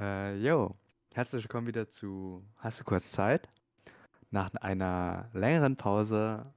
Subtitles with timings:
[0.00, 0.74] Äh, yo,
[1.12, 3.50] herzlich willkommen wieder zu Hast du kurz Zeit?
[4.30, 6.54] Nach einer längeren Pause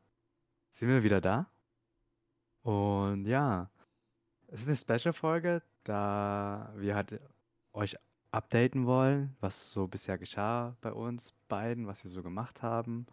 [0.76, 1.48] sind wir wieder da.
[2.62, 3.70] Und ja,
[4.48, 7.20] es ist eine Special-Folge, da wir halt
[7.74, 7.98] euch
[8.32, 13.08] updaten wollen, was so bisher geschah bei uns beiden, was wir so gemacht haben.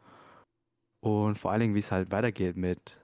[1.00, 2.96] Und vor allen Dingen, wie es halt weitergeht mit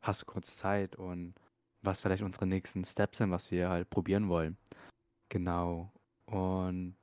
[0.00, 1.34] Hast du kurz Zeit und
[1.82, 4.56] was vielleicht unsere nächsten Steps sind, was wir halt probieren wollen.
[5.28, 5.92] Genau.
[6.30, 6.94] Und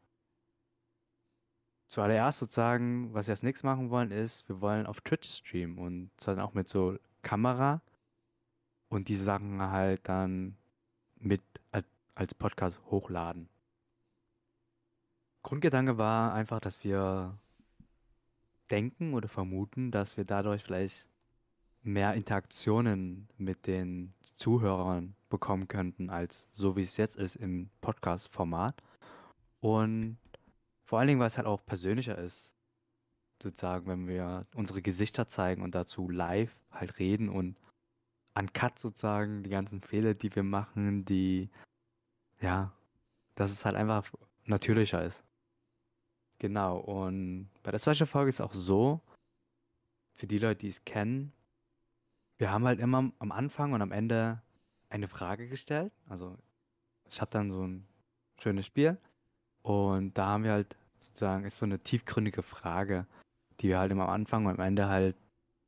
[1.90, 6.12] zuallererst sozusagen, was wir als nächstes machen wollen, ist, wir wollen auf Twitch streamen und
[6.17, 7.81] zwar dann auch mit so Kamera
[8.90, 10.55] und diese Sachen halt dann
[11.20, 11.41] mit
[12.16, 13.50] als Podcast hochladen.
[15.44, 17.38] Grundgedanke war einfach, dass wir
[18.72, 21.08] denken oder vermuten, dass wir dadurch vielleicht
[21.84, 28.81] mehr Interaktionen mit den Zuhörern bekommen könnten, als so wie es jetzt ist im Podcast-Format.
[29.59, 30.17] Und
[30.83, 32.53] vor allen Dingen, weil es halt auch persönlicher ist,
[33.41, 37.55] sozusagen, wenn wir unsere Gesichter zeigen und dazu live halt reden und
[38.35, 41.50] uncut sozusagen die ganzen Fehler, die wir machen, die,
[42.39, 42.72] ja,
[43.35, 44.11] dass es halt einfach
[44.45, 45.23] natürlicher ist.
[46.39, 49.02] Genau, und bei der zweiten Folge ist es auch so,
[50.13, 51.31] für die Leute, die es kennen,
[52.38, 54.41] wir haben halt immer am Anfang und am Ende
[54.89, 55.91] eine Frage gestellt.
[56.08, 56.38] Also
[57.09, 57.88] ich habe dann so ein
[58.39, 58.97] schönes Spiel
[59.67, 63.05] und da haben wir halt sozusagen, ist so eine tiefgründige Frage,
[63.59, 65.17] die wir halt immer am Anfang und am Ende halt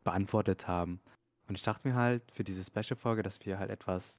[0.06, 1.02] beantwortet haben.
[1.50, 4.18] Und ich dachte mir halt für diese Special-Folge, dass wir halt etwas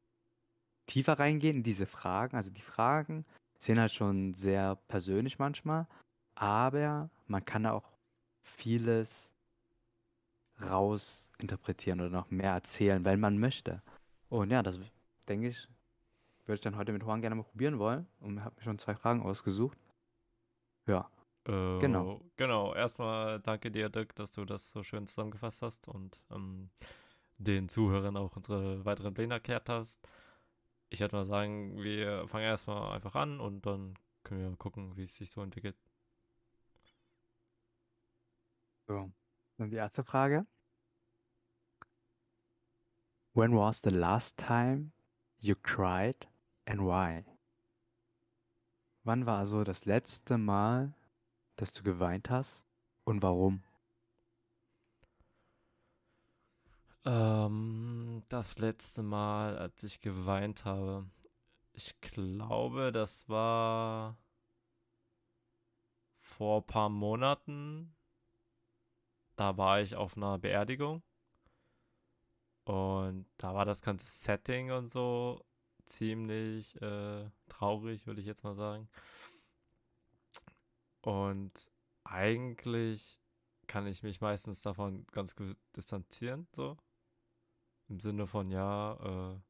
[0.85, 2.37] tiefer reingehen in diese Fragen.
[2.37, 3.25] Also die Fragen
[3.59, 5.87] sind halt schon sehr persönlich manchmal,
[6.35, 7.89] aber man kann auch
[8.43, 9.31] vieles
[10.61, 13.81] rausinterpretieren oder noch mehr erzählen, wenn man möchte.
[14.29, 14.79] Und ja, das
[15.27, 15.69] denke ich,
[16.45, 18.07] würde ich dann heute mit Juan gerne mal probieren wollen.
[18.21, 19.79] Und habe mir schon zwei Fragen ausgesucht.
[20.87, 21.11] Ja.
[21.47, 22.21] Äh, genau.
[22.37, 22.75] Genau.
[22.75, 26.71] Erstmal danke dir, Dirk, dass du das so schön zusammengefasst hast und ähm,
[27.39, 30.07] den Zuhörern auch unsere weiteren Pläne erklärt hast.
[30.91, 33.95] Ich würde mal sagen, wir fangen erstmal einfach an und dann
[34.25, 35.77] können wir gucken, wie es sich so entwickelt.
[38.87, 39.13] So.
[39.57, 40.47] Dann die erste Frage.
[43.33, 44.91] When was the last time
[45.39, 46.27] you cried
[46.71, 47.25] and why?
[49.03, 50.95] Wann war also das letzte Mal,
[51.57, 52.65] dass du geweint hast
[53.05, 53.63] und warum?
[57.05, 61.11] Ähm, das letzte Mal, als ich geweint habe,
[61.73, 64.17] ich glaube, das war
[66.19, 67.97] vor ein paar Monaten.
[69.35, 71.03] Da war ich auf einer Beerdigung.
[72.65, 75.43] Und da war das ganze Setting und so
[75.91, 78.89] ziemlich äh, traurig, würde ich jetzt mal sagen.
[81.03, 81.71] Und
[82.05, 83.21] eigentlich
[83.67, 86.77] kann ich mich meistens davon ganz gut distanzieren, so.
[87.89, 88.95] Im Sinne von, ja,
[89.35, 89.41] äh,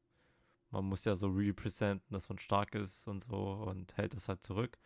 [0.71, 4.43] man muss ja so representen, dass man stark ist und so und hält das halt
[4.43, 4.77] zurück.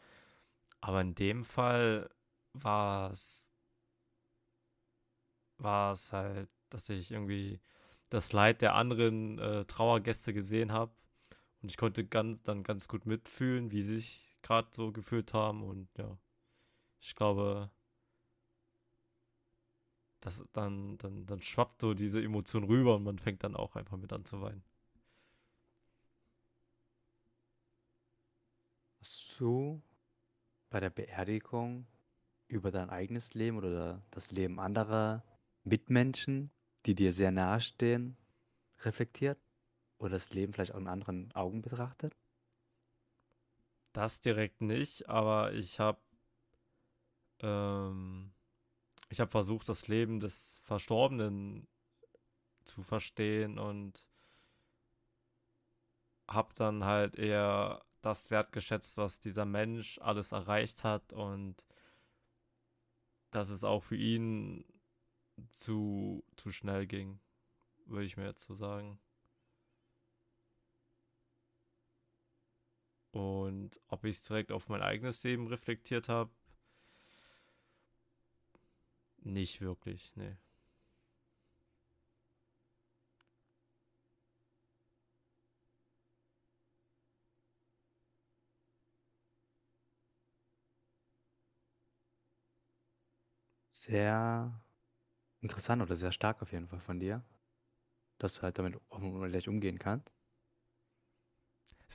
[0.81, 2.09] Aber in dem Fall
[2.53, 3.53] war es,
[5.57, 7.59] war es halt, dass ich irgendwie
[8.09, 10.93] das Leid der anderen äh, Trauergäste gesehen habe.
[11.65, 15.63] Und ich konnte ganz, dann ganz gut mitfühlen, wie sie sich gerade so gefühlt haben.
[15.63, 16.15] Und ja,
[17.01, 17.71] ich glaube,
[20.19, 23.97] das, dann, dann, dann schwappt so diese Emotion rüber und man fängt dann auch einfach
[23.97, 24.63] mit an zu weinen.
[28.99, 29.81] Hast du
[30.69, 31.87] bei der Beerdigung
[32.47, 35.23] über dein eigenes Leben oder das Leben anderer
[35.63, 36.51] Mitmenschen
[36.85, 38.17] die dir sehr nahe stehen,
[38.83, 39.39] reflektiert?
[39.97, 42.15] Oder das Leben vielleicht auch in anderen Augen betrachtet?
[43.93, 45.99] Das direkt nicht, aber ich habe
[47.39, 48.33] ähm,
[49.09, 51.67] ich habe versucht, das Leben des Verstorbenen
[52.63, 54.05] zu verstehen und
[56.27, 61.55] habe dann halt eher das wertgeschätzt, was dieser Mensch alles erreicht hat und
[63.31, 64.65] dass es auch für ihn
[65.51, 67.19] zu, zu schnell ging,
[67.85, 68.99] würde ich mir jetzt so sagen.
[73.15, 76.29] Und ob ich es direkt auf mein eigenes Leben reflektiert habe,
[79.25, 80.37] nicht wirklich, nee.
[93.69, 94.59] Sehr
[95.41, 97.23] Interessant oder sehr stark auf jeden Fall von dir,
[98.19, 100.13] dass du halt damit offen und ehrlich umgehen kannst.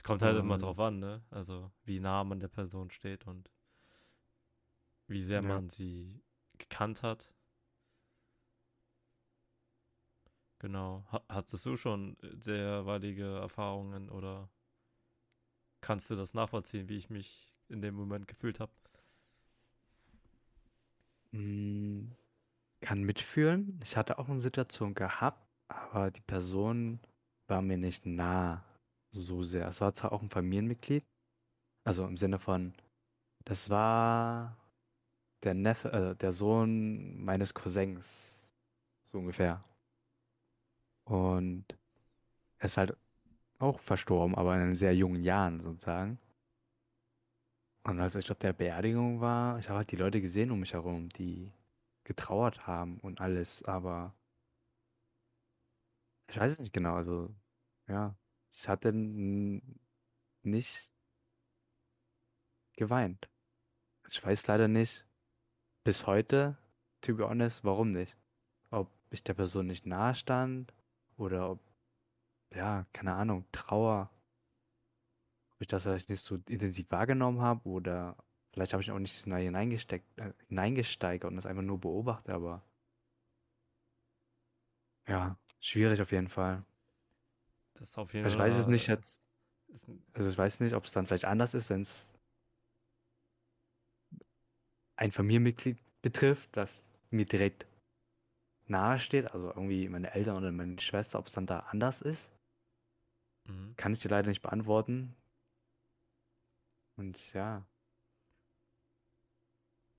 [0.01, 1.23] Es kommt halt immer Und drauf an, ne?
[1.31, 3.51] Also, wie nah man der Person steht und
[5.09, 5.49] wie sehr ja.
[5.49, 6.23] man sie
[6.57, 7.35] gekannt hat.
[10.59, 11.05] Genau.
[11.13, 14.49] Ha hattest du schon derweilige Erfahrungen oder
[15.83, 18.73] kannst du das nachvollziehen, wie ich mich in dem Moment gefühlt habe?
[21.33, 22.13] Mm,
[22.81, 23.79] kann mitfühlen.
[23.85, 27.01] Ich hatte auch eine Situation gehabt, aber die Person
[27.49, 28.65] war mir nicht nah
[29.13, 29.69] so sehr.
[29.69, 31.05] Es war zwar auch ein Familienmitglied,
[31.85, 32.75] also im Sinne von,
[33.45, 34.57] das war
[35.45, 38.53] der Neffe, äh, der Sohn meines Cousins,
[39.13, 39.65] so ungefähr.
[41.05, 41.65] Und
[42.59, 42.97] er ist halt
[43.59, 46.19] auch verstorben, aber in sehr jungen Jahren sozusagen.
[47.85, 50.73] Und als ich auf der Beerdigung war, ich habe halt die Leute gesehen um mich
[50.73, 51.53] herum, die
[52.05, 54.15] getrauert haben und alles, aber
[56.29, 56.95] ich weiß es nicht genau.
[56.95, 57.35] Also,
[57.89, 58.15] ja,
[58.53, 58.93] ich hatte
[60.43, 60.93] nicht
[62.77, 63.29] geweint.
[64.09, 65.07] Ich weiß leider nicht
[65.85, 66.57] bis heute,
[67.01, 68.17] to be honest, warum nicht.
[68.71, 70.73] Ob ich der Person nicht nahe stand
[71.17, 71.61] oder ob,
[72.55, 74.11] ja, keine Ahnung, Trauer,
[75.55, 78.17] ob ich das vielleicht nicht so intensiv wahrgenommen habe oder
[78.53, 82.63] vielleicht habe ich auch nicht so hineingesteckt, äh, hineingesteigert und das einfach nur beobachtet, aber
[85.07, 86.65] ja, schwierig auf jeden Fall.
[87.81, 88.97] Das ist auf jeden Also ich weiß es nicht Fall.
[88.97, 89.21] jetzt,
[89.89, 92.13] ein- also ich weiß nicht, ob es dann vielleicht anders ist, wenn es
[94.97, 97.67] ein Familienmitglied betrifft, das mir direkt
[98.69, 102.31] nahe steht, also irgendwie meine Eltern oder meine Schwester, ob es dann da anders ist,
[103.49, 103.77] mhm.
[103.77, 105.17] kann ich dir leider nicht beantworten.
[106.97, 107.67] Und ja,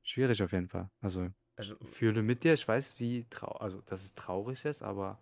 [0.04, 0.90] schwierig auf jeden Fall.
[1.02, 5.18] Also Also, fühle mit dir, ich weiß, wie trau also dass es traurig ist, aber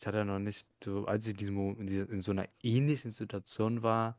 [0.00, 3.10] ich hatte noch nicht so, als ich in diesem in, dieser, in so einer ähnlichen
[3.10, 4.18] Situation war,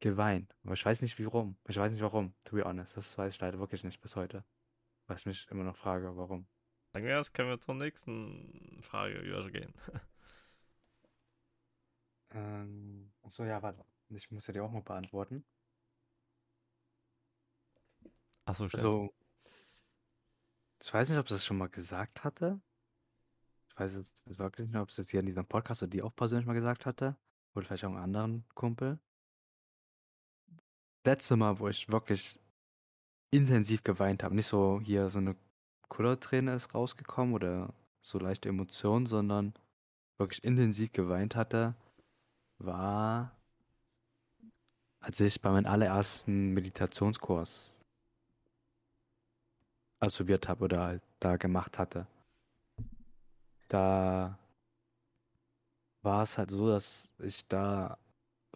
[0.00, 0.56] geweint.
[0.64, 1.56] Aber ich weiß nicht warum.
[1.68, 2.96] Ich weiß nicht warum, to be honest.
[2.96, 4.44] Das weiß ich leider wirklich nicht bis heute.
[5.06, 6.48] Weil ich mich immer noch frage, warum.
[6.92, 9.72] sagen wir können wir zur nächsten Frage übergehen.
[12.32, 13.82] Ähm, achso, ja, warte.
[14.10, 15.44] Ich muss ja die auch mal beantworten.
[18.44, 18.84] Achso, stimmt.
[18.84, 19.14] Also,
[20.82, 22.60] ich weiß nicht, ob ich das schon mal gesagt hatte.
[23.76, 26.16] Ich weiß jetzt wirklich nicht, ob es jetzt hier in diesem Podcast oder die auch
[26.16, 27.14] persönlich mal gesagt hatte.
[27.54, 28.98] Oder vielleicht auch einen anderen Kumpel.
[31.04, 32.40] Letzte Mal, wo ich wirklich
[33.30, 34.34] intensiv geweint habe.
[34.34, 35.36] Nicht so hier so eine
[35.88, 39.52] Kullerträne ist rausgekommen oder so leichte Emotionen, sondern
[40.16, 41.74] wirklich intensiv geweint hatte,
[42.56, 43.36] war,
[45.00, 47.78] als ich bei meinem allerersten Meditationskurs
[50.00, 52.06] absolviert habe oder halt da gemacht hatte.
[53.68, 54.38] Da
[56.02, 57.98] war es halt so, dass ich da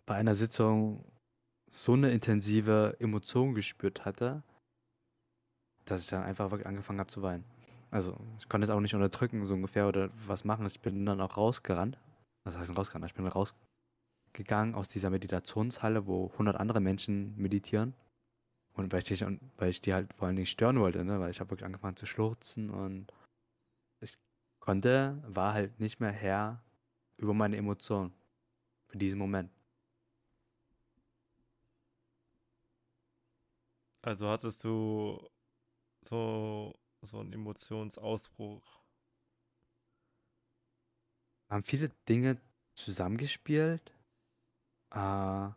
[0.06, 1.04] bei einer Sitzung
[1.70, 4.42] so eine intensive Emotion gespürt hatte,
[5.84, 7.44] dass ich dann einfach wirklich angefangen habe zu weinen.
[7.90, 10.66] Also ich konnte es auch nicht unterdrücken, so ungefähr, oder was machen.
[10.66, 11.98] Ich bin dann auch rausgerannt.
[12.44, 13.06] Was heißt rausgerannt?
[13.06, 17.94] Ich bin rausgegangen aus dieser Meditationshalle, wo 100 andere Menschen meditieren.
[18.74, 21.18] Und weil ich die, weil ich die halt vor allem nicht stören wollte, ne?
[21.18, 23.12] Weil ich habe wirklich angefangen zu schluchzen und
[24.60, 26.62] konnte, war halt nicht mehr Herr
[27.16, 28.14] über meine Emotionen
[28.86, 29.50] für diesen Moment.
[34.02, 35.28] Also hattest du
[36.02, 38.80] so, so einen Emotionsausbruch.
[41.50, 42.40] haben viele Dinge
[42.74, 43.92] zusammengespielt.
[44.90, 45.50] Äh,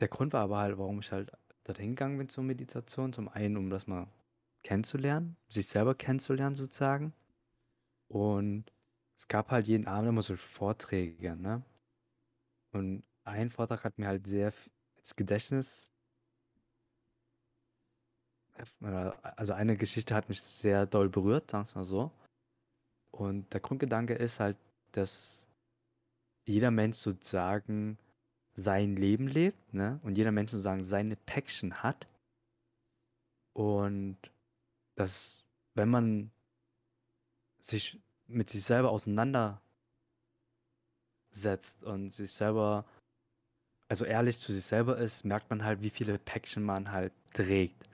[0.00, 1.32] der Grund war aber halt, warum ich halt
[1.64, 3.12] dorthin gegangen bin zur Meditation.
[3.12, 4.06] Zum einen, um das mal
[4.62, 7.12] kennenzulernen, sich selber kennenzulernen sozusagen.
[8.08, 8.72] Und
[9.16, 11.62] es gab halt jeden Abend immer so Vorträge, ne?
[12.72, 14.52] Und ein Vortrag hat mir halt sehr
[14.96, 15.90] ins Gedächtnis,
[19.36, 22.10] also eine Geschichte hat mich sehr doll berührt, sagen wir mal so.
[23.10, 24.56] Und der Grundgedanke ist halt,
[24.92, 25.46] dass
[26.46, 27.98] jeder Mensch sozusagen
[28.54, 30.00] sein Leben lebt, ne?
[30.02, 32.06] Und jeder Mensch sozusagen seine Päckchen hat.
[33.52, 34.16] Und
[34.94, 35.44] dass,
[35.74, 36.30] wenn man
[37.66, 39.60] sich mit sich selber auseinandersetzt
[41.84, 42.84] und sich selber,
[43.88, 47.88] also ehrlich zu sich selber ist, merkt man halt, wie viele Päckchen man halt trägt.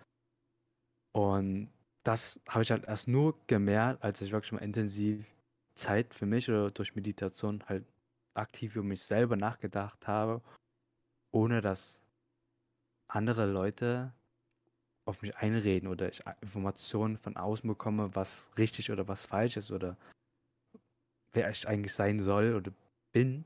[1.14, 1.70] Und
[2.04, 5.36] das habe ich halt erst nur gemerkt, als ich wirklich mal intensiv
[5.74, 7.84] Zeit für mich oder durch Meditation halt
[8.34, 10.42] aktiv über mich selber nachgedacht habe,
[11.32, 12.02] ohne dass
[13.08, 14.12] andere Leute
[15.04, 19.70] auf mich einreden oder ich Informationen von außen bekomme, was richtig oder was falsch ist
[19.70, 19.96] oder
[21.32, 22.72] wer ich eigentlich sein soll oder
[23.12, 23.44] bin.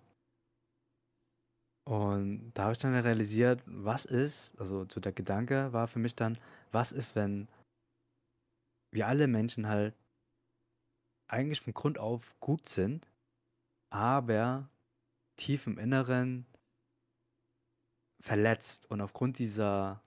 [1.89, 6.17] Und da habe ich dann realisiert, was ist, also so der Gedanke war für mich
[6.17, 6.37] dann,
[6.73, 7.49] was ist, wenn
[8.93, 9.95] wir alle Menschen halt
[11.29, 13.07] eigentlich von Grund auf gut sind,
[13.91, 14.69] aber
[15.37, 16.47] tief im Inneren
[18.21, 20.03] verletzt und aufgrund dieser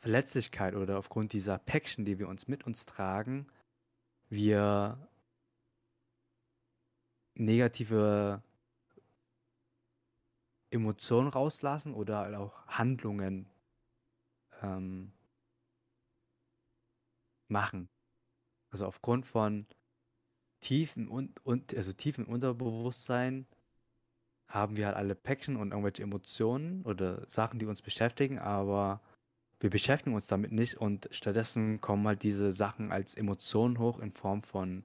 [0.00, 3.46] Verletzlichkeit oder aufgrund dieser Päckchen, die wir uns mit uns tragen,
[4.30, 4.98] wir
[7.34, 8.42] negative
[10.70, 13.46] Emotionen rauslassen oder halt auch Handlungen
[14.62, 15.12] ähm,
[17.48, 17.88] machen.
[18.70, 19.66] Also aufgrund von
[20.60, 23.46] tiefen und, und also tiefen Unterbewusstsein
[24.46, 29.00] haben wir halt alle Päckchen und irgendwelche Emotionen oder Sachen, die uns beschäftigen, aber
[29.60, 34.12] wir beschäftigen uns damit nicht und stattdessen kommen halt diese Sachen als Emotionen hoch in
[34.12, 34.84] Form von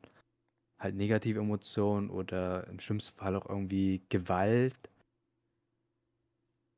[0.78, 4.78] halt negative Emotionen oder im schlimmsten Fall auch irgendwie Gewalt.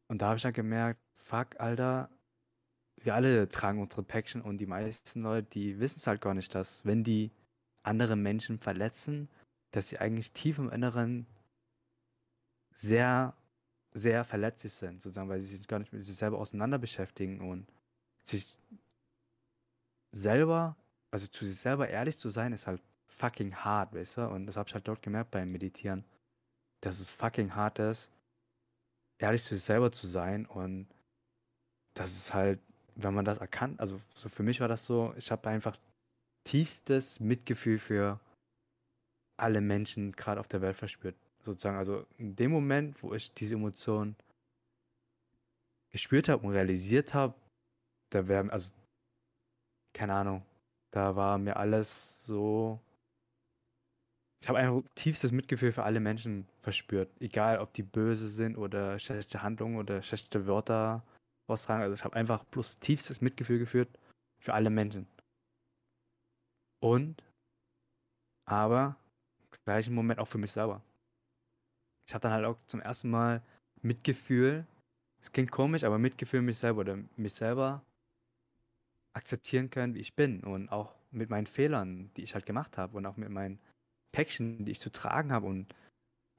[0.10, 2.10] Und da habe ich dann gemerkt, fuck, Alter,
[3.01, 6.54] wir alle tragen unsere Päckchen und die meisten Leute, die wissen es halt gar nicht,
[6.54, 7.32] dass wenn die
[7.84, 9.27] andere Menschen verletzen,
[9.72, 11.25] dass sie eigentlich tief im Inneren
[12.74, 13.36] sehr,
[13.94, 17.68] sehr verletzlich sind, sozusagen, weil sie sich gar nicht mit sich selber auseinander beschäftigen und
[18.27, 18.57] sich
[20.12, 20.75] selber,
[21.12, 24.27] also zu sich selber ehrlich zu sein, ist halt fucking hart, weißt du?
[24.29, 26.03] Und das habe ich halt dort gemerkt beim Meditieren,
[26.81, 28.12] dass es fucking hart ist,
[29.19, 30.88] ehrlich zu sich selber zu sein und
[31.93, 32.60] das ist halt,
[32.96, 35.77] wenn man das erkannt, also so für mich war das so, ich habe einfach
[36.43, 38.19] tiefstes Mitgefühl für
[39.38, 41.15] alle Menschen gerade auf der Welt verspürt.
[41.43, 44.15] Sozusagen, also in dem Moment, wo ich diese Emotion
[45.91, 47.36] gespürt habe und realisiert habe,
[48.10, 48.74] da wäre, also,
[49.94, 50.46] keine Ahnung,
[50.92, 52.80] da war mir alles so.
[54.42, 57.10] Ich habe ein tiefstes Mitgefühl für alle Menschen verspürt.
[57.20, 61.04] Egal, ob die böse sind oder schlechte Handlungen oder schlechte Wörter
[61.48, 61.82] austragen.
[61.82, 63.90] Also ich habe einfach bloß tiefstes Mitgefühl geführt
[64.40, 65.08] für alle Menschen.
[66.80, 67.24] Und,
[68.46, 68.96] aber
[69.52, 70.82] im gleichen Moment auch für mich selber.
[72.08, 73.42] Ich habe dann halt auch zum ersten Mal
[73.82, 74.66] Mitgefühl,
[75.22, 77.84] es klingt komisch, aber Mitgefühl mich selber oder mich selber
[79.17, 82.97] akzeptieren können, wie ich bin und auch mit meinen Fehlern, die ich halt gemacht habe
[82.97, 83.59] und auch mit meinen
[84.12, 85.74] Päckchen, die ich zu tragen habe und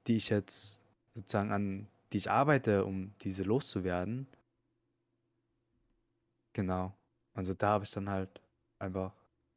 [0.07, 0.83] die ich jetzt
[1.15, 4.27] sozusagen an die ich arbeite, um diese loszuwerden.
[6.53, 6.95] Genau.
[7.33, 8.41] Also da habe ich dann halt
[8.79, 9.13] einfach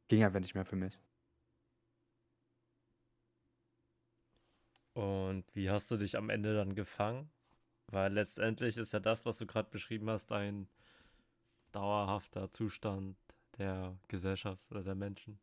[0.07, 0.99] ging einfach nicht mehr für mich.
[4.93, 7.31] Und wie hast du dich am Ende dann gefangen?
[7.87, 10.67] Weil letztendlich ist ja das, was du gerade beschrieben hast, ein
[11.73, 13.17] dauerhafter Zustand
[13.57, 15.39] der Gesellschaft oder der Menschen.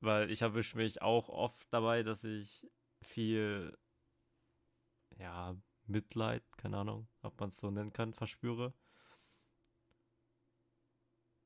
[0.00, 2.68] Weil ich erwische mich auch oft dabei, dass ich
[3.00, 3.76] viel,
[5.18, 8.72] ja, Mitleid, keine Ahnung, ob man es so nennen kann, verspüre.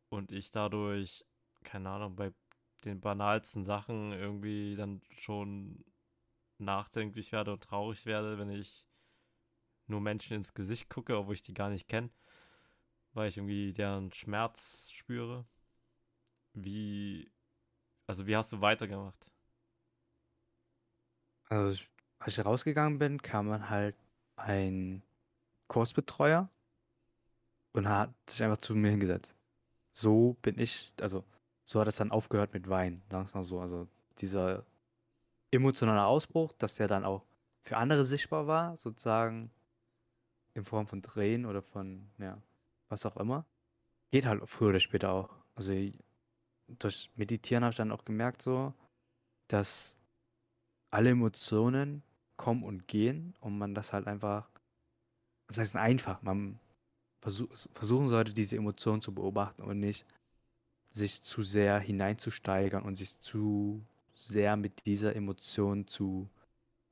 [0.09, 1.25] Und ich dadurch
[1.67, 2.33] keine Ahnung, bei
[2.85, 5.85] den banalsten Sachen irgendwie dann schon
[6.59, 8.87] nachdenklich werde und traurig werde, wenn ich
[9.87, 12.11] nur Menschen ins Gesicht gucke, obwohl ich die gar nicht kenne,
[13.17, 15.45] weil ich irgendwie deren Schmerz spüre.
[16.53, 17.31] Wie,
[18.07, 19.27] also wie hast du weitergemacht?
[21.49, 21.83] Also,
[22.19, 23.97] als ich rausgegangen bin, kam dann halt
[24.37, 25.03] ein
[25.69, 26.49] Kursbetreuer
[27.73, 29.35] und hat sich einfach zu mir hingesetzt.
[29.93, 31.25] So bin ich, also
[31.65, 33.61] so hat es dann aufgehört mit Wein, sagen wir mal so.
[33.61, 34.65] Also dieser
[35.51, 37.25] emotionale Ausbruch, dass der dann auch
[37.63, 39.51] für andere sichtbar war, sozusagen
[40.55, 42.41] in Form von Tränen oder von, ja,
[42.89, 43.47] was auch immer,
[44.11, 45.31] geht halt früher oder später auch.
[45.55, 45.73] Also
[46.69, 48.73] durch Meditieren habe ich dann auch gemerkt so,
[49.49, 49.97] dass
[50.91, 52.03] alle Emotionen
[52.37, 54.49] kommen und gehen und man das halt einfach,
[55.49, 56.59] das heißt einfach, man
[57.23, 60.07] versuch, versuchen sollte, diese Emotionen zu beobachten und nicht
[60.91, 66.29] sich zu sehr hineinzusteigern und sich zu sehr mit dieser Emotion zu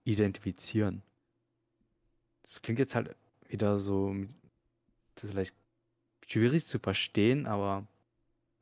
[0.04, 1.02] identifizieren.
[2.42, 3.16] Das klingt jetzt halt
[3.48, 4.14] wieder so
[5.16, 5.54] vielleicht
[6.26, 7.86] schwierig zu verstehen, aber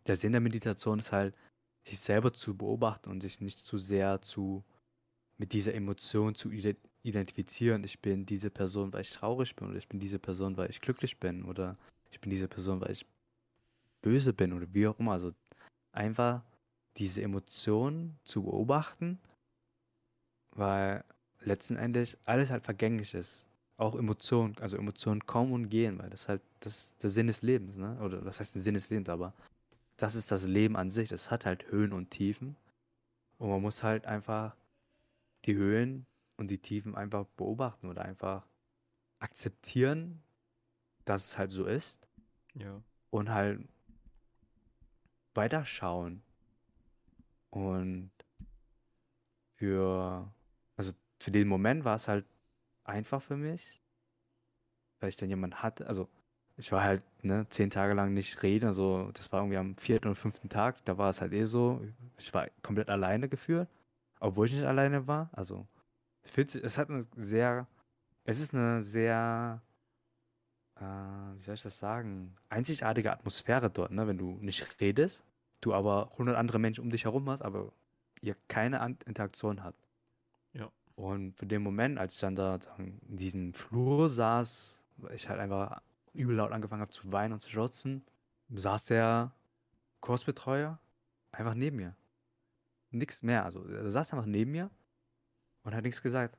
[0.07, 1.35] der Sinn der Meditation ist halt,
[1.85, 4.65] sich selber zu beobachten und sich nicht zu sehr zu
[5.39, 6.51] mit dieser Emotion zu
[7.03, 7.83] identifizieren.
[7.83, 10.81] Ich bin diese Person, weil ich traurig bin, oder ich bin diese Person, weil ich
[10.81, 11.77] glücklich bin, oder
[12.11, 13.07] ich bin diese Person, weil ich
[14.03, 15.13] böse bin oder wie auch immer.
[15.13, 15.33] Also
[15.93, 16.43] einfach
[16.99, 19.19] diese Emotionen zu beobachten,
[20.55, 21.05] weil
[21.41, 23.47] letzten Endes alles halt vergänglich ist.
[23.77, 27.43] Auch Emotionen, also Emotionen kommen und gehen, weil das halt, das ist der Sinn des
[27.43, 27.99] Lebens, ne?
[28.01, 29.33] Oder das heißt der Sinn des Lebens, aber
[29.97, 31.09] das ist das Leben an sich.
[31.09, 32.57] Das hat halt Höhen und Tiefen.
[33.39, 34.55] Und man muss halt einfach
[35.45, 38.47] die Höhen und die Tiefen einfach beobachten oder einfach
[39.19, 40.23] akzeptieren,
[41.05, 42.07] dass es halt so ist
[42.55, 42.81] Ja.
[43.11, 43.61] und halt
[45.35, 46.23] weiterschauen.
[47.51, 48.11] Und
[49.57, 50.33] für,
[50.77, 52.25] also für den Moment war es halt
[52.85, 53.81] einfach für mich,
[55.01, 56.09] weil ich dann jemanden hatte, also
[56.57, 60.09] ich war halt, ne, zehn Tage lang nicht reden, also das war irgendwie am vierten
[60.09, 61.81] und fünften Tag, da war es halt eh so,
[62.19, 63.69] ich war komplett alleine gefühlt,
[64.21, 65.67] obwohl ich nicht alleine war, also
[66.25, 67.67] sich, es hat eine sehr,
[68.25, 69.63] es ist eine sehr,
[70.77, 75.25] äh, wie soll ich das sagen, einzigartige Atmosphäre dort, ne, wenn du nicht redest,
[75.61, 77.73] du aber 100 andere Menschen um dich herum hast, aber
[78.21, 79.82] ihr keine Interaktion habt.
[80.95, 85.41] Und für den Moment, als ich dann da in diesem Flur saß, weil ich halt
[85.41, 85.81] einfach
[86.13, 88.05] übel laut angefangen habe zu weinen und zu schlotzen,
[88.51, 89.33] saß der
[90.01, 90.79] Kursbetreuer
[91.33, 91.97] einfach neben mir.
[92.91, 93.45] Nichts mehr.
[93.45, 94.71] Also er saß einfach neben mir
[95.65, 96.39] und hat nichts gesagt.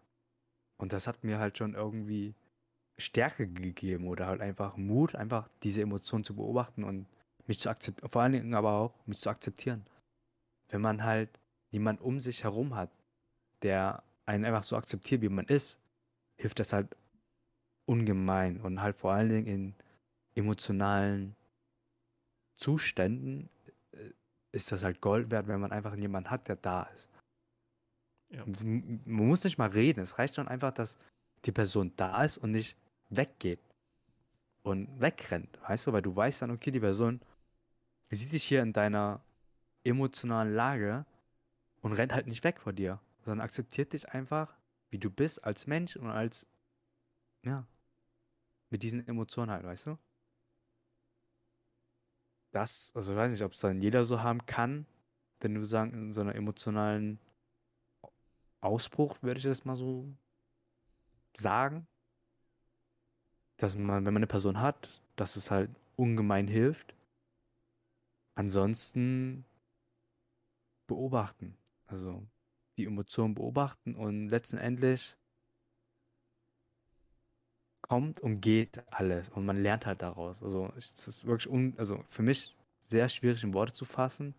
[0.78, 2.36] Und das hat mir halt schon irgendwie
[2.98, 7.08] Stärke gegeben oder halt einfach Mut, einfach diese Emotionen zu beobachten und
[7.48, 9.86] mich zu akzeptieren, vor allen Dingen aber auch mich zu akzeptieren.
[10.70, 11.40] Wenn man halt
[11.72, 12.92] niemand um sich herum hat,
[13.64, 15.80] der einen einfach so akzeptiert, wie man ist,
[16.38, 16.96] hilft das halt
[17.86, 19.76] ungemein und halt vor allen Dingen in
[20.36, 21.36] emotionalen
[22.58, 23.50] Zuständen
[23.92, 24.10] äh,
[24.52, 27.10] ist das halt Gold wert, wenn man einfach jemanden hat, der da ist.
[28.30, 28.46] Ja.
[28.46, 30.98] Man muss nicht mal reden, es reicht schon einfach, dass
[31.46, 32.78] die Person da ist und nicht
[33.10, 33.60] weggeht
[34.64, 37.20] und wegrennt, weißt du, weil du weißt dann, okay, die Person
[38.10, 39.22] sieht dich hier in deiner
[39.84, 41.06] emotionalen Lage
[41.82, 44.54] und rennt halt nicht weg vor dir, sondern akzeptiert dich einfach,
[44.90, 46.46] wie du bist als Mensch und als,
[47.44, 47.66] ja,
[48.70, 49.98] mit diesen Emotionen halt, weißt du?
[52.52, 54.86] Das, also ich weiß nicht, ob es dann jeder so haben kann,
[55.40, 57.20] wenn du sagen, in so einer emotionalen
[58.62, 60.08] Ausbruch, würde ich das mal so
[61.34, 61.88] sagen,
[63.58, 66.96] dass man, wenn man eine Person hat, dass es halt ungemein hilft.
[68.36, 69.46] Ansonsten
[70.88, 71.56] beobachten.
[71.88, 72.26] Also
[72.78, 75.18] die Emotionen beobachten und letztendlich
[77.82, 80.42] kommt und geht alles und man lernt halt daraus.
[80.42, 82.56] Also es ist wirklich un also für mich
[82.90, 84.34] sehr schwierig in Worte zu fassen,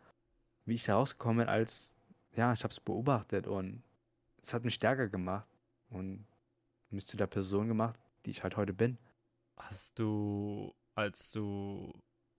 [0.64, 1.94] wie ich da rausgekommen bin, als
[2.36, 3.82] ja, ich habe es beobachtet und
[4.42, 5.46] es hat mich stärker gemacht
[5.90, 6.26] und
[6.90, 8.98] mich zu der Person gemacht, die ich halt heute bin.
[9.56, 11.92] Hast du, als du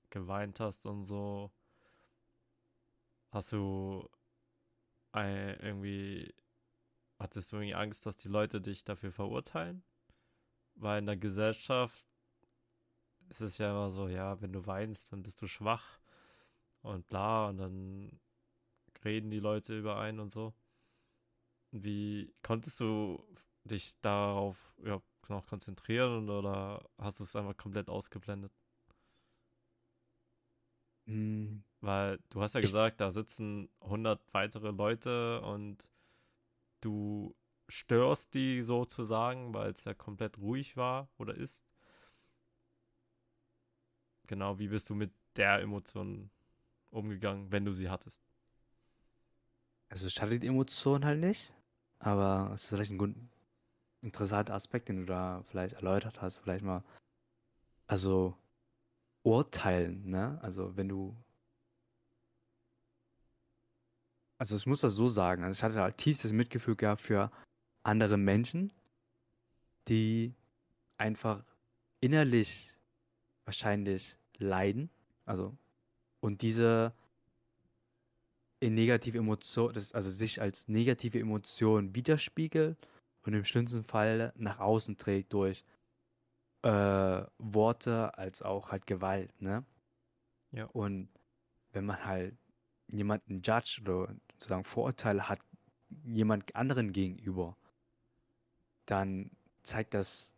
[0.09, 1.51] geweint hast und so,
[3.31, 4.09] hast du
[5.23, 6.33] irgendwie,
[7.19, 9.83] hattest du irgendwie Angst, dass die Leute dich dafür verurteilen?
[10.75, 12.05] Weil in der Gesellschaft
[13.29, 15.99] ist es ja immer so, ja, wenn du weinst, dann bist du schwach
[16.81, 18.19] und bla und dann
[19.03, 20.53] reden die Leute über einen und so.
[21.71, 23.23] Wie konntest du
[23.65, 28.51] dich darauf ja, noch konzentrieren oder hast du es einfach komplett ausgeblendet?
[31.07, 35.87] Hm, Weil du hast ja Ich, gesagt, da sitzen 100 weitere Leute und
[36.81, 37.35] du
[37.67, 41.63] störst die sozusagen, weil es ja komplett ruhig war oder ist.
[44.27, 46.31] Genau, wie bist du mit der Emotion
[46.89, 48.21] umgegangen, wenn du sie hattest?
[49.89, 51.53] also ich hatte die Emotion halt nicht,
[51.99, 53.15] aber es ist vielleicht ein gut,
[54.01, 56.83] interessanter Aspekt, den du da vielleicht erläutert hast, vielleicht mal,
[57.87, 58.37] also
[59.23, 60.39] urteilen, ne?
[60.41, 61.15] Also wenn du,
[64.37, 67.31] also ich muss das so sagen, also ich hatte halt tiefstes Mitgefühl gehabt für
[67.83, 68.73] andere Menschen,
[69.87, 70.33] die
[70.97, 71.43] einfach
[72.01, 72.73] innerlich
[73.45, 74.89] wahrscheinlich leiden,
[75.25, 75.55] also
[76.19, 76.93] und diese
[78.59, 82.77] in negative Emotionen, also sich als negative Emotion widerspiegelt
[83.23, 85.63] und im schlimmsten Fall nach außen trägt durch
[86.63, 89.63] äh, Worte als auch halt Gewalt, ne?
[90.51, 90.65] Ja.
[90.65, 91.09] Und
[91.73, 92.35] wenn man halt
[92.87, 95.39] jemanden judge oder sozusagen Vorurteile hat,
[96.03, 97.57] jemand anderen gegenüber,
[98.85, 99.31] dann
[99.63, 100.33] zeigt das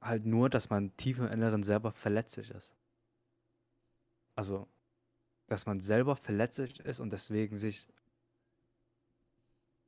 [0.00, 2.74] halt nur, dass man tief im Inneren selber verletzlich ist.
[4.34, 4.66] Also,
[5.46, 7.88] dass man selber verletzlich ist und deswegen sich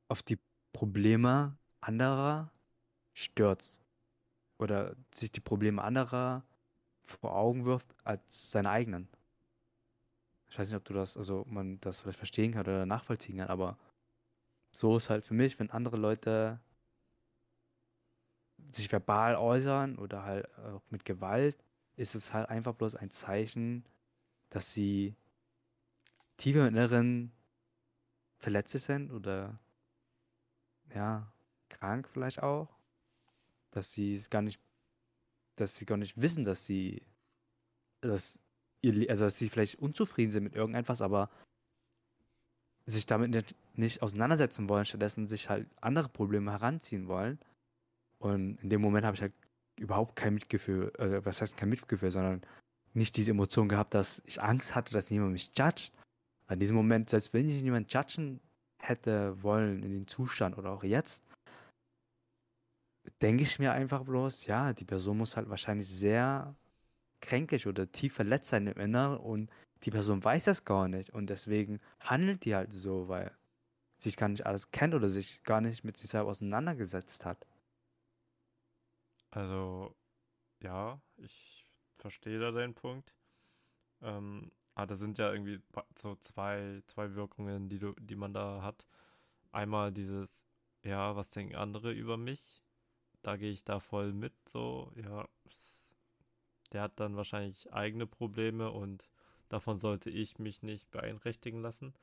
[0.09, 0.38] auf die
[0.73, 2.53] Probleme anderer
[3.14, 3.83] stürzt
[4.59, 6.44] oder sich die Probleme anderer
[7.05, 9.09] vor Augen wirft als seine eigenen.
[10.55, 13.49] Ich weiß nicht, ob du das, also man das vielleicht verstehen kann oder nachvollziehen kann,
[13.49, 13.77] aber
[14.71, 16.61] so ist halt für mich, wenn andere Leute
[18.71, 21.57] sich verbal äußern oder halt auch mit Gewalt,
[21.97, 23.85] ist es halt einfach bloß ein Zeichen,
[24.51, 25.17] dass sie
[26.37, 27.33] tief im Inneren
[28.38, 29.59] verletzlich sind oder
[30.95, 31.33] ja,
[31.69, 32.69] krank vielleicht auch.
[33.73, 34.61] Dass sie es gar nicht,
[35.57, 37.03] dass sie gar nicht wissen, dass sie,
[38.03, 38.38] dass
[38.85, 41.31] ihr, also dass sie vielleicht unzufrieden sind mit irgendetwas, aber
[42.87, 47.38] sich damit nicht, auseinandersetzen wollen, stattdessen sich halt andere Probleme heranziehen wollen.
[48.18, 49.33] Und in dem Moment habe ich halt
[49.77, 52.42] überhaupt kein Mitgefühl, äh, was heißt kein Mitgefühl, sondern
[52.92, 55.92] nicht diese Emotion gehabt, dass ich Angst hatte, dass jemand mich judgt.
[56.49, 58.40] In diesem Moment, selbst wenn ich jemand judgen
[58.79, 61.25] hätte wollen in den Zustand oder auch jetzt,
[63.23, 66.55] denke ich mir einfach bloß, ja, die Person muss halt wahrscheinlich sehr
[67.25, 69.51] kränklich oder tief verletzt sein im Inneren und
[69.85, 73.33] die Person weiß das gar nicht und deswegen handelt die halt so, weil
[73.99, 77.47] sie sich gar nicht alles kennt oder sich gar nicht mit sich selber auseinandergesetzt hat.
[79.31, 79.95] Also,
[80.63, 81.67] ja, ich
[81.99, 83.13] verstehe da deinen Punkt.
[84.03, 85.61] Ähm, aber das sind ja irgendwie
[85.97, 88.87] so zwei, zwei Wirkungen, die du, die man da hat.
[89.53, 90.47] Einmal dieses,
[90.83, 92.63] ja, was denken andere über mich?
[93.23, 95.29] Da gehe ich da voll mit, so, ja,
[96.75, 99.09] der hat dann wahrscheinlich eigene Probleme und
[99.49, 101.95] davon sollte ich mich nicht beeinträchtigen lassen.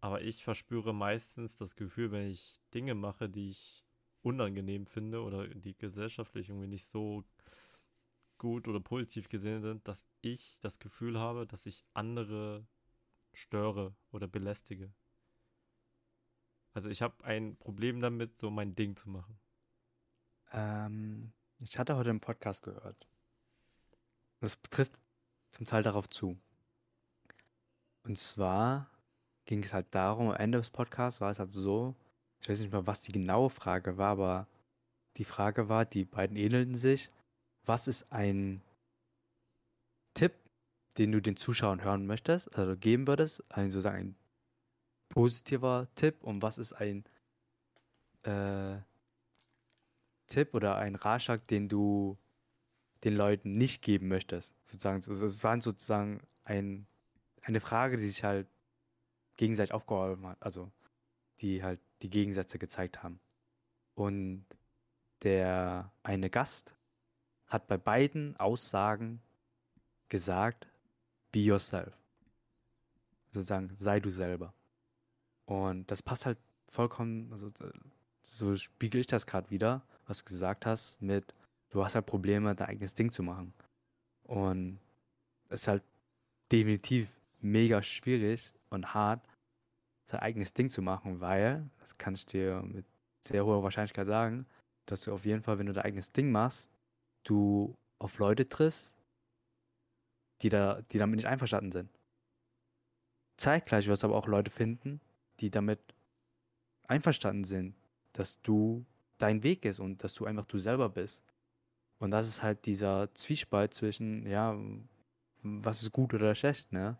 [0.00, 3.84] Aber ich verspüre meistens das Gefühl, wenn ich Dinge mache, die ich
[4.22, 7.24] unangenehm finde oder die gesellschaftlich irgendwie nicht so
[8.38, 12.66] gut oder positiv gesehen sind, dass ich das Gefühl habe, dass ich andere
[13.32, 14.92] störe oder belästige.
[16.72, 19.38] Also ich habe ein Problem damit, so mein Ding zu machen.
[20.52, 23.09] Ähm, ich hatte heute einen Podcast gehört.
[24.40, 24.92] Das betrifft
[25.52, 26.38] zum Teil darauf zu.
[28.04, 28.90] Und zwar
[29.44, 31.94] ging es halt darum, am Ende des Podcasts war es halt so,
[32.40, 34.46] ich weiß nicht mal, was die genaue Frage war, aber
[35.16, 37.10] die Frage war, die beiden ähnelten sich.
[37.66, 38.62] Was ist ein
[40.14, 40.32] Tipp,
[40.96, 44.16] den du den Zuschauern hören möchtest, also geben würdest, ein sozusagen ein
[45.10, 47.04] positiver Tipp und was ist ein
[48.22, 48.78] äh,
[50.28, 52.16] Tipp oder ein Ratschlag, den du
[53.04, 54.54] den Leuten nicht geben möchtest.
[54.64, 56.86] Sozusagen, also es waren sozusagen ein,
[57.42, 58.46] eine Frage, die sich halt
[59.36, 60.70] gegenseitig aufgehoben hat, also
[61.40, 63.20] die halt die Gegensätze gezeigt haben.
[63.94, 64.44] Und
[65.22, 66.74] der eine Gast
[67.46, 69.20] hat bei beiden Aussagen
[70.08, 70.66] gesagt,
[71.32, 71.94] be yourself.
[73.30, 74.52] Sozusagen, sei du selber.
[75.46, 77.50] Und das passt halt vollkommen, also
[78.22, 81.34] so spiegel ich das gerade wieder, was du gesagt hast, mit
[81.70, 83.52] du hast halt Probleme, dein eigenes Ding zu machen.
[84.24, 84.78] Und
[85.48, 85.82] es ist halt
[86.52, 87.08] definitiv
[87.40, 89.26] mega schwierig und hart,
[90.06, 92.84] sein eigenes Ding zu machen, weil, das kann ich dir mit
[93.20, 94.46] sehr hoher Wahrscheinlichkeit sagen,
[94.86, 96.68] dass du auf jeden Fall, wenn du dein eigenes Ding machst,
[97.24, 98.96] du auf Leute triffst,
[100.42, 101.90] die, da, die damit nicht einverstanden sind.
[103.36, 105.00] Zeitgleich wirst du aber auch Leute finden,
[105.38, 105.80] die damit
[106.88, 107.74] einverstanden sind,
[108.12, 108.84] dass du
[109.18, 111.22] dein Weg ist und dass du einfach du selber bist.
[112.00, 114.56] Und das ist halt dieser Zwiespalt zwischen, ja,
[115.42, 116.98] was ist gut oder schlecht, ne?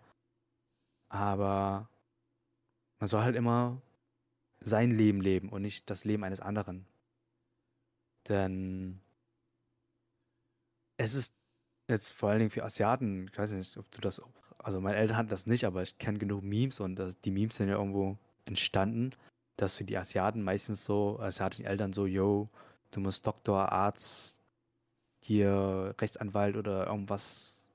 [1.08, 1.88] Aber
[3.00, 3.80] man soll halt immer
[4.60, 6.86] sein Leben leben und nicht das Leben eines anderen.
[8.28, 9.00] Denn
[10.98, 11.34] es ist
[11.88, 14.98] jetzt vor allen Dingen für Asiaten, ich weiß nicht, ob du das auch, also meine
[14.98, 17.76] Eltern hatten das nicht, aber ich kenne genug Memes und das, die Memes sind ja
[17.76, 19.10] irgendwo entstanden,
[19.56, 22.50] dass für die Asiaten meistens so, asiatischen Eltern so, yo,
[22.90, 24.39] du musst Doktor, Arzt,
[25.22, 27.68] hier Rechtsanwalt oder irgendwas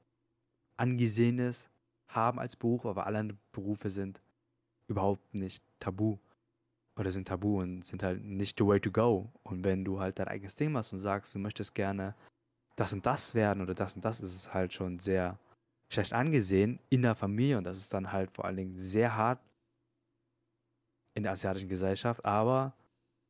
[0.77, 1.69] Angesehenes
[2.07, 4.21] haben als Beruf, aber alle Berufe sind
[4.87, 6.17] überhaupt nicht tabu
[6.97, 9.29] oder sind tabu und sind halt nicht the way to go.
[9.43, 12.15] Und wenn du halt dein eigenes Ding machst und sagst, du möchtest gerne
[12.75, 15.37] das und das werden oder das und das, ist es halt schon sehr
[15.91, 17.57] schlecht angesehen in der Familie.
[17.57, 19.39] Und das ist dann halt vor allen Dingen sehr hart
[21.13, 22.73] in der asiatischen Gesellschaft, aber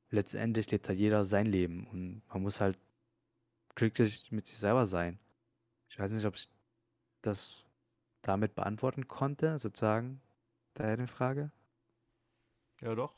[0.09, 1.87] letztendlich lebt halt jeder sein Leben.
[1.87, 2.77] Und man muss halt
[3.75, 5.19] glücklich mit sich selber sein.
[5.89, 6.49] Ich weiß nicht, ob ich
[7.21, 7.65] das
[8.21, 10.21] damit beantworten konnte, sozusagen,
[10.73, 11.51] deine Frage.
[12.81, 13.13] Ja, doch.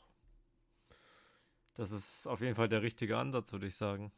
[1.74, 4.12] Das ist auf jeden Fall der richtige Ansatz, würde ich sagen.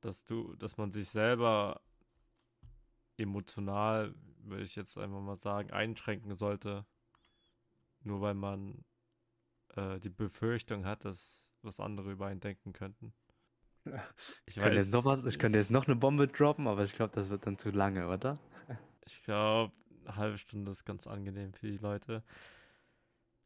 [0.00, 1.80] Dass du, dass man sich selber
[3.16, 6.84] emotional, würde ich jetzt einfach mal sagen, einschränken sollte.
[8.02, 8.84] Nur weil man
[9.76, 13.14] äh, die Befürchtung hat, dass was andere über einen denken könnten.
[14.46, 16.94] Ich, ich könnte jetzt noch was, ich könnte jetzt noch eine Bombe droppen, aber ich
[16.94, 18.38] glaube, das wird dann zu lange, oder?
[19.06, 19.72] Ich glaube,
[20.04, 22.22] eine halbe Stunde ist ganz angenehm für die Leute.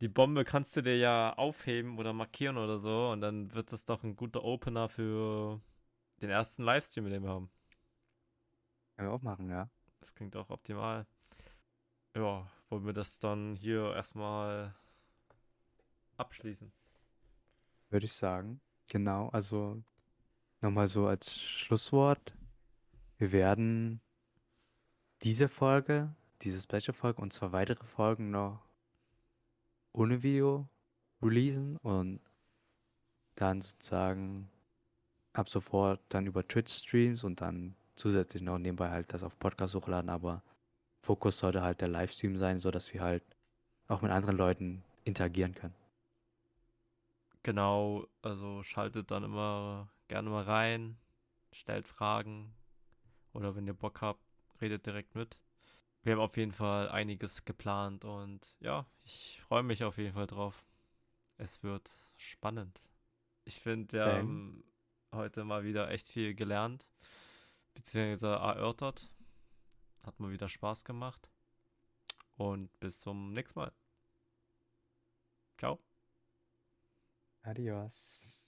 [0.01, 3.85] Die Bombe kannst du dir ja aufheben oder markieren oder so und dann wird das
[3.85, 5.61] doch ein guter Opener für
[6.21, 7.51] den ersten Livestream, den wir haben.
[8.97, 9.69] Können wir auch machen, ja.
[10.01, 11.07] Das klingt auch optimal.
[12.15, 14.75] Ja, wollen wir das dann hier erstmal
[16.17, 16.73] abschließen?
[17.91, 18.61] Würde ich sagen.
[18.89, 19.83] Genau, also
[20.61, 22.35] nochmal so als Schlusswort.
[23.19, 24.01] Wir werden
[25.23, 28.61] diese Folge, diese Special-Folge und zwei weitere Folgen noch
[29.93, 30.69] ohne Video
[31.23, 32.21] releasen und
[33.35, 34.49] dann sozusagen
[35.33, 40.11] ab sofort dann über Twitch-Streams und dann zusätzlich noch nebenbei halt das auf Podcast hochladen,
[40.11, 40.43] aber
[41.03, 43.25] Fokus sollte halt der Livestream sein, sodass wir halt
[43.89, 45.75] auch mit anderen Leuten interagieren können.
[47.43, 50.99] Genau, also schaltet dann immer gerne mal rein,
[51.53, 52.55] stellt Fragen
[53.33, 54.23] oder wenn ihr Bock habt,
[54.61, 55.41] redet direkt mit.
[56.03, 60.27] Wir haben auf jeden Fall einiges geplant und ja, ich freue mich auf jeden Fall
[60.27, 60.65] drauf.
[61.37, 62.83] Es wird spannend.
[63.45, 64.19] Ich finde, wir Same.
[64.19, 64.65] haben
[65.13, 66.87] heute mal wieder echt viel gelernt,
[67.75, 69.11] beziehungsweise erörtert.
[70.03, 71.31] Hat mal wieder Spaß gemacht.
[72.37, 73.73] Und bis zum nächsten Mal.
[75.59, 75.81] Ciao.
[77.43, 78.48] Adios.